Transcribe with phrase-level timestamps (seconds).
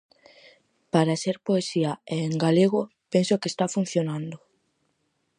[0.93, 2.81] Para ser poesía e en galego,
[3.13, 4.37] penso que está funcionando.